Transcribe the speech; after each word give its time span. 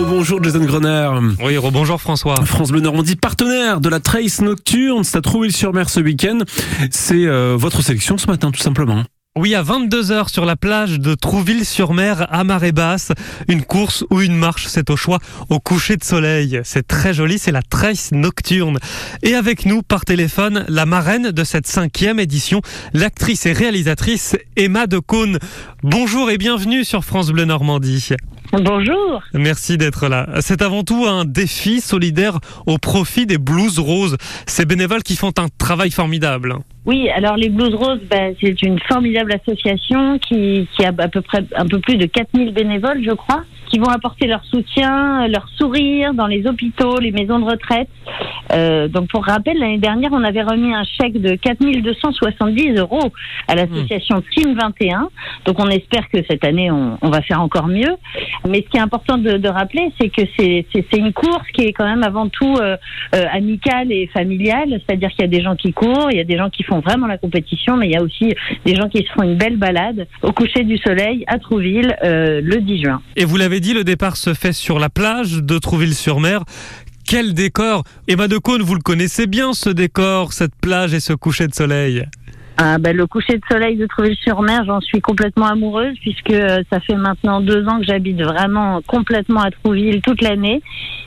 rebonjour 0.00 0.42
Jason 0.42 0.64
Grenier. 0.64 1.10
Oui, 1.44 1.56
rebonjour 1.58 2.00
François. 2.00 2.44
France 2.46 2.70
Bleu 2.70 2.80
Normandie, 2.80 3.16
partenaire 3.16 3.80
de 3.80 3.88
la 3.88 4.00
Trace 4.00 4.40
Nocturne, 4.40 5.04
c'est 5.04 5.18
à 5.18 5.20
Trouville-sur-Mer 5.20 5.90
ce 5.90 6.00
week-end. 6.00 6.38
C'est 6.90 7.26
euh, 7.26 7.54
votre 7.58 7.82
sélection 7.82 8.16
ce 8.16 8.26
matin 8.26 8.50
tout 8.50 8.60
simplement. 8.60 9.04
Oui, 9.38 9.54
à 9.54 9.62
22h 9.62 10.28
sur 10.28 10.44
la 10.44 10.56
plage 10.56 10.98
de 10.98 11.14
Trouville-sur-Mer 11.14 12.26
à 12.30 12.42
marée 12.42 12.72
basse. 12.72 13.12
Une 13.46 13.62
course 13.62 14.04
ou 14.10 14.20
une 14.20 14.34
marche, 14.34 14.66
c'est 14.66 14.90
au 14.90 14.96
choix 14.96 15.20
au 15.50 15.60
coucher 15.60 15.96
de 15.96 16.02
soleil. 16.02 16.60
C'est 16.64 16.84
très 16.88 17.14
joli, 17.14 17.38
c'est 17.38 17.52
la 17.52 17.62
Trace 17.62 18.10
Nocturne. 18.10 18.78
Et 19.22 19.36
avec 19.36 19.66
nous 19.66 19.82
par 19.82 20.04
téléphone, 20.04 20.64
la 20.68 20.84
marraine 20.84 21.30
de 21.30 21.44
cette 21.44 21.68
cinquième 21.68 22.18
édition, 22.18 22.60
l'actrice 22.92 23.46
et 23.46 23.52
réalisatrice 23.52 24.36
Emma 24.56 24.88
de 24.88 24.98
Cône. 24.98 25.38
Bonjour 25.84 26.28
et 26.28 26.36
bienvenue 26.36 26.82
sur 26.82 27.04
France 27.04 27.30
Bleu 27.30 27.44
Normandie. 27.44 28.08
Bonjour. 28.52 29.22
Merci 29.32 29.78
d'être 29.78 30.08
là. 30.08 30.26
C'est 30.40 30.60
avant 30.60 30.82
tout 30.82 31.06
un 31.06 31.24
défi 31.24 31.80
solidaire 31.80 32.40
au 32.66 32.78
profit 32.78 33.26
des 33.26 33.38
Blues 33.38 33.78
Roses, 33.78 34.16
ces 34.48 34.64
bénévoles 34.64 35.04
qui 35.04 35.14
font 35.14 35.32
un 35.38 35.46
travail 35.56 35.92
formidable. 35.92 36.56
Oui, 36.86 37.10
alors 37.10 37.36
les 37.36 37.50
Blues 37.50 37.74
Roses, 37.74 38.00
ben, 38.10 38.34
c'est 38.40 38.62
une 38.62 38.78
formidable 38.80 39.32
association 39.32 40.18
qui, 40.18 40.66
qui, 40.74 40.84
a 40.84 40.92
à 40.96 41.08
peu 41.08 41.20
près 41.20 41.44
un 41.54 41.66
peu 41.66 41.78
plus 41.78 41.96
de 41.96 42.06
4000 42.06 42.52
bénévoles, 42.52 43.04
je 43.04 43.12
crois, 43.12 43.44
qui 43.70 43.78
vont 43.78 43.88
apporter 43.88 44.26
leur 44.26 44.44
soutien, 44.44 45.28
leur 45.28 45.48
sourire 45.56 46.12
dans 46.14 46.26
les 46.26 46.46
hôpitaux, 46.46 46.98
les 46.98 47.12
maisons 47.12 47.38
de 47.38 47.44
retraite. 47.44 47.88
Euh, 48.52 48.88
donc 48.88 49.08
pour 49.08 49.24
rappel, 49.24 49.58
l'année 49.58 49.78
dernière, 49.78 50.10
on 50.12 50.24
avait 50.24 50.42
remis 50.42 50.74
un 50.74 50.84
chèque 50.84 51.20
de 51.20 51.36
4270 51.36 52.78
euros 52.78 53.12
à 53.46 53.54
l'association 53.54 54.22
Team 54.34 54.56
21. 54.58 55.08
Donc 55.44 55.58
on 55.60 55.68
espère 55.68 56.08
que 56.08 56.18
cette 56.28 56.44
année, 56.44 56.70
on, 56.70 56.98
on, 57.00 57.10
va 57.10 57.22
faire 57.22 57.40
encore 57.40 57.68
mieux. 57.68 57.96
Mais 58.48 58.64
ce 58.66 58.70
qui 58.70 58.76
est 58.76 58.80
important 58.80 59.18
de, 59.18 59.36
de 59.36 59.48
rappeler, 59.48 59.92
c'est 60.00 60.08
que 60.08 60.22
c'est 60.36 60.96
une 60.96 61.12
course 61.12 61.46
qui 61.54 61.62
est 61.62 61.72
quand 61.72 61.86
même 61.86 62.02
avant 62.02 62.28
tout 62.28 62.56
euh, 62.60 62.76
euh, 63.14 63.24
amicale 63.32 63.92
et 63.92 64.08
familiale. 64.12 64.80
C'est-à-dire 64.84 65.10
qu'il 65.10 65.20
y 65.20 65.24
a 65.24 65.28
des 65.28 65.42
gens 65.42 65.54
qui 65.54 65.72
courent, 65.72 66.08
il 66.10 66.16
y 66.16 66.20
a 66.20 66.24
des 66.24 66.36
gens 66.36 66.50
qui 66.50 66.64
font 66.64 66.80
vraiment 66.80 67.06
la 67.06 67.18
compétition, 67.18 67.76
mais 67.76 67.86
il 67.86 67.92
y 67.92 67.96
a 67.96 68.02
aussi 68.02 68.34
des 68.64 68.74
gens 68.74 68.88
qui 68.88 68.98
se 68.98 69.12
font 69.12 69.22
une 69.22 69.36
belle 69.36 69.56
balade 69.56 70.06
au 70.22 70.32
coucher 70.32 70.64
du 70.64 70.76
soleil 70.78 71.24
à 71.26 71.38
Trouville 71.38 71.96
euh, 72.04 72.40
le 72.42 72.60
10 72.60 72.82
juin. 72.82 73.02
Et 73.16 73.24
vous 73.24 73.36
l'avez 73.36 73.59
dit, 73.60 73.74
le 73.74 73.84
départ 73.84 74.16
se 74.16 74.34
fait 74.34 74.52
sur 74.52 74.78
la 74.78 74.88
plage 74.88 75.32
de 75.32 75.58
Trouville-sur-Mer. 75.58 76.44
Quel 77.04 77.34
décor 77.34 77.84
Emma 78.08 78.28
de 78.28 78.38
Cône, 78.38 78.62
vous 78.62 78.74
le 78.74 78.80
connaissez 78.80 79.26
bien 79.26 79.52
ce 79.52 79.70
décor, 79.70 80.32
cette 80.32 80.54
plage 80.54 80.94
et 80.94 81.00
ce 81.00 81.12
coucher 81.12 81.48
de 81.48 81.54
soleil 81.54 82.06
ah, 82.62 82.76
ben, 82.76 82.94
le 82.94 83.06
coucher 83.06 83.38
de 83.38 83.42
soleil 83.50 83.76
de 83.76 83.86
Trouville-sur-Mer, 83.86 84.64
j'en 84.66 84.82
suis 84.82 85.00
complètement 85.00 85.46
amoureuse 85.46 85.96
puisque 86.02 86.28
euh, 86.28 86.62
ça 86.70 86.78
fait 86.80 86.94
maintenant 86.94 87.40
deux 87.40 87.66
ans 87.66 87.78
que 87.78 87.86
j'habite 87.86 88.20
vraiment 88.20 88.82
complètement 88.86 89.40
à 89.40 89.50
Trouville 89.50 90.02
toute 90.02 90.20
l'année 90.20 90.60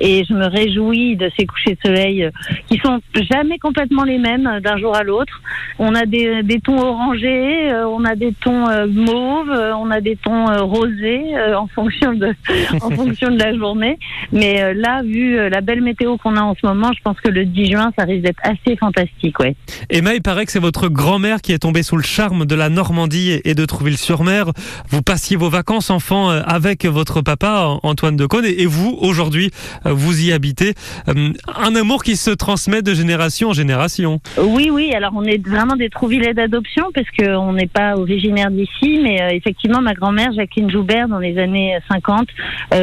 et 0.00 0.24
je 0.28 0.34
me 0.34 0.46
réjouis 0.46 1.14
de 1.14 1.30
ces 1.38 1.46
couchers 1.46 1.76
de 1.76 1.80
soleil 1.86 2.24
euh, 2.24 2.30
qui 2.66 2.78
sont 2.78 2.98
jamais 3.30 3.60
complètement 3.60 4.02
les 4.02 4.18
mêmes 4.18 4.48
euh, 4.48 4.58
d'un 4.58 4.76
jour 4.76 4.96
à 4.96 5.04
l'autre. 5.04 5.40
On 5.78 5.94
a 5.94 6.04
des, 6.04 6.42
des, 6.42 6.58
tons 6.58 6.78
orangés, 6.78 7.70
on 7.86 8.04
a 8.04 8.16
des 8.16 8.32
tons 8.32 8.64
mauves, 8.88 9.52
on 9.76 9.90
a 9.90 10.00
des 10.00 10.16
tons 10.16 10.46
rosés 10.66 11.22
en 11.54 11.66
fonction 11.68 12.14
de 12.14 12.34
en 12.80 12.90
fonction 12.90 13.30
de 13.30 13.38
la 13.38 13.54
journée. 13.54 13.98
Mais 14.32 14.72
là, 14.74 15.02
vu 15.02 15.36
la 15.50 15.60
belle 15.60 15.82
météo 15.82 16.16
qu'on 16.16 16.34
a 16.36 16.40
en 16.40 16.54
ce 16.54 16.66
moment, 16.66 16.92
je 16.96 17.02
pense 17.02 17.20
que 17.20 17.28
le 17.28 17.44
10 17.44 17.72
juin, 17.72 17.92
ça 17.96 18.04
risque 18.04 18.22
d'être 18.22 18.40
assez 18.42 18.76
fantastique, 18.76 19.38
ouais. 19.38 19.54
Emma, 19.90 20.14
il 20.14 20.22
paraît 20.22 20.46
que 20.46 20.52
c'est 20.52 20.58
votre 20.58 20.88
grand-mère 20.88 21.35
qui 21.42 21.52
est 21.52 21.58
tombé 21.58 21.82
sous 21.82 21.96
le 21.96 22.02
charme 22.02 22.46
de 22.46 22.54
la 22.54 22.68
Normandie 22.68 23.40
et 23.44 23.54
de 23.54 23.64
Trouville-sur-Mer. 23.64 24.46
Vous 24.88 25.02
passiez 25.02 25.36
vos 25.36 25.48
vacances 25.48 25.90
enfants 25.90 26.30
euh, 26.30 26.42
avec 26.46 26.84
votre 26.84 27.20
papa 27.20 27.78
Antoine 27.82 28.16
de 28.16 28.26
Cône 28.26 28.44
et 28.44 28.66
vous 28.66 28.96
aujourd'hui 29.00 29.50
euh, 29.84 29.92
vous 29.92 30.24
y 30.24 30.32
habitez. 30.32 30.74
Euh, 31.08 31.32
un 31.56 31.74
amour 31.74 32.02
qui 32.02 32.16
se 32.16 32.30
transmet 32.30 32.82
de 32.82 32.94
génération 32.94 33.50
en 33.50 33.52
génération. 33.52 34.20
Oui, 34.38 34.70
oui. 34.70 34.92
Alors 34.94 35.12
on 35.14 35.24
est 35.24 35.44
vraiment 35.46 35.76
des 35.76 35.90
Trouvillais 35.90 36.34
d'adoption 36.34 36.86
parce 36.94 37.08
qu'on 37.10 37.52
n'est 37.52 37.66
pas 37.66 37.96
originaire 37.96 38.50
d'ici, 38.50 39.00
mais 39.02 39.36
effectivement 39.36 39.80
ma 39.80 39.94
grand-mère 39.94 40.32
Jacqueline 40.32 40.70
Joubert 40.70 41.08
dans 41.08 41.18
les 41.18 41.38
années 41.38 41.78
50 41.90 42.28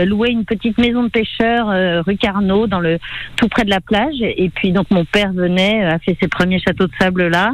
louait 0.06 0.32
une 0.32 0.46
petite 0.46 0.78
maison 0.78 1.04
de 1.04 1.10
pêcheurs 1.10 1.68
rue 2.06 2.18
Carnot 2.18 2.68
dans 2.68 2.80
le 2.80 3.00
tout 3.36 3.48
près 3.48 3.64
de 3.64 3.70
la 3.70 3.82
plage 3.82 4.16
et 4.22 4.50
puis 4.54 4.72
donc 4.72 4.90
mon 4.92 5.06
père 5.06 5.34
venait 5.34 5.84
a 5.84 6.00
fait 6.00 6.18
ses 6.22 6.28
premiers 6.28 6.60
châteaux 6.60 6.88
de 6.88 6.94
sable 7.00 7.28
là. 7.28 7.52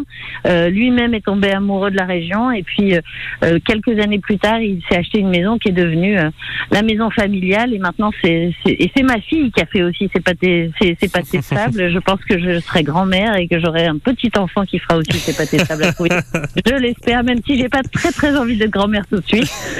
Lui-même 0.79 1.13
est 1.13 1.25
tombé 1.25 1.51
amoureux 1.51 1.91
de 1.91 1.97
la 1.97 2.05
région 2.05 2.51
et 2.51 2.63
puis 2.63 2.95
euh, 2.95 3.01
euh, 3.43 3.59
quelques 3.65 3.99
années 3.99 4.19
plus 4.19 4.37
tard, 4.37 4.59
il 4.61 4.81
s'est 4.89 4.97
acheté 4.97 5.19
une 5.19 5.29
maison 5.29 5.57
qui 5.57 5.69
est 5.69 5.73
devenue 5.73 6.17
euh, 6.17 6.29
la 6.71 6.81
maison 6.81 7.09
familiale 7.09 7.73
et 7.73 7.79
maintenant 7.79 8.11
c'est 8.21 8.53
et 8.65 8.91
c'est 8.95 9.03
ma 9.03 9.19
fille 9.19 9.51
qui 9.51 9.61
a 9.61 9.65
fait 9.65 9.83
aussi 9.83 10.09
ses 10.13 10.21
pâtés 10.21 10.71
ses, 10.81 10.97
ses 10.99 11.09
pâtés 11.09 11.41
sables. 11.41 11.91
Je 11.91 11.99
pense 11.99 12.23
que 12.23 12.39
je 12.39 12.59
serai 12.59 12.83
grand-mère 12.83 13.35
et 13.35 13.47
que 13.47 13.59
j'aurai 13.59 13.85
un 13.85 13.97
petit 13.97 14.31
enfant 14.37 14.65
qui 14.65 14.79
fera 14.79 14.97
aussi 14.97 15.19
ses 15.19 15.33
pâtés 15.33 15.59
sables 15.59 15.83
à 15.83 15.91
Je 15.91 16.75
l'espère, 16.75 17.23
même 17.23 17.39
si 17.45 17.57
j'ai 17.57 17.69
pas 17.69 17.83
très 17.83 18.11
très 18.11 18.37
envie 18.37 18.57
d'être 18.57 18.71
grand-mère 18.71 19.05
tout 19.07 19.17
de 19.17 19.25
suite. 19.25 19.51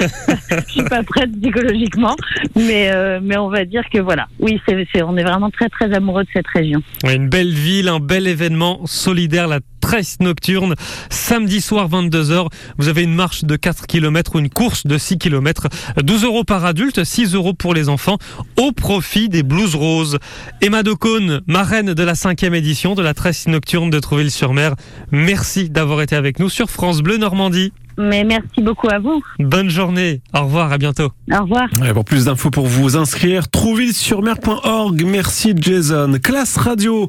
je 0.50 0.72
suis 0.72 0.84
pas 0.84 1.02
prête 1.02 1.30
psychologiquement, 1.40 2.16
mais 2.56 2.90
mais 3.22 3.38
on 3.38 3.48
va 3.48 3.64
dire 3.64 3.82
que 3.92 3.98
voilà, 3.98 4.26
oui, 4.38 4.60
c'est 4.66 5.02
on 5.02 5.16
est 5.16 5.24
vraiment 5.24 5.50
très 5.50 5.68
très 5.68 5.92
amoureux 5.94 6.24
de 6.24 6.28
cette 6.32 6.48
région. 6.48 6.82
Une 7.04 7.28
belle 7.28 7.52
ville, 7.52 7.88
un 7.88 8.00
bel 8.00 8.26
événement 8.26 8.80
solidaire, 8.86 9.48
la 9.48 9.60
Tresse 9.90 10.18
nocturne. 10.20 10.76
Samedi 11.08 11.60
soir 11.60 11.88
22h, 11.88 12.46
vous 12.78 12.86
avez 12.86 13.02
une 13.02 13.12
marche 13.12 13.42
de 13.42 13.56
4 13.56 13.88
km 13.88 14.36
ou 14.36 14.38
une 14.38 14.48
course 14.48 14.86
de 14.86 14.96
6 14.96 15.18
km. 15.18 15.66
12 16.00 16.22
euros 16.22 16.44
par 16.44 16.64
adulte, 16.64 17.02
6 17.02 17.34
euros 17.34 17.54
pour 17.54 17.74
les 17.74 17.88
enfants, 17.88 18.18
au 18.56 18.70
profit 18.70 19.28
des 19.28 19.42
Blues 19.42 19.74
Roses. 19.74 20.20
Emma 20.60 20.84
Decaunes, 20.84 21.40
marraine 21.48 21.92
de 21.92 22.02
la 22.04 22.14
cinquième 22.14 22.54
édition 22.54 22.94
de 22.94 23.02
la 23.02 23.14
Tresse 23.14 23.48
nocturne 23.48 23.90
de 23.90 23.98
Trouville-sur-Mer. 23.98 24.76
Merci 25.10 25.70
d'avoir 25.70 26.02
été 26.02 26.14
avec 26.14 26.38
nous 26.38 26.50
sur 26.50 26.70
France 26.70 27.00
Bleu 27.00 27.16
Normandie. 27.16 27.72
Mais 28.00 28.24
merci 28.24 28.62
beaucoup 28.62 28.88
à 28.88 28.98
vous. 28.98 29.20
Bonne 29.38 29.68
journée. 29.68 30.22
Au 30.34 30.44
revoir, 30.44 30.72
à 30.72 30.78
bientôt. 30.78 31.12
Au 31.30 31.42
revoir. 31.42 31.68
Et 31.86 31.92
pour 31.92 32.04
plus 32.06 32.24
d'infos 32.24 32.50
pour 32.50 32.66
vous 32.66 32.96
inscrire, 32.96 33.50
trouville-sur-mer.org. 33.50 35.04
Merci 35.04 35.52
Jason. 35.54 36.14
Classe 36.22 36.56
radio. 36.56 37.08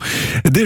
Déjà 0.50 0.62